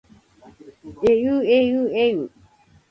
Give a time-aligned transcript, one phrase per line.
[1.03, 2.31] えうえうえう